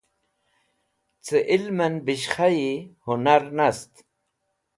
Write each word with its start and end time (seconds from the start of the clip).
Cẽ 1.25 1.47
ilmẽn 1.55 1.93
beshkhayi 2.05 2.71
hũnar 3.03 3.43
nast. 3.57 3.93